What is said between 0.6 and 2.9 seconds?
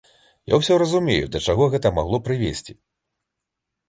разумею, да чаго гэта магло прывесці.